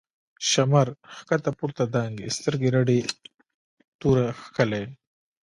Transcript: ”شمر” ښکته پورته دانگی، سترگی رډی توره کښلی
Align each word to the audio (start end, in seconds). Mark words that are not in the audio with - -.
”شمر” 0.49 0.87
ښکته 1.17 1.51
پورته 1.57 1.83
دانگی، 1.93 2.27
سترگی 2.37 2.69
رډی 2.75 2.99
توره 3.99 4.27
کښلی 4.55 4.83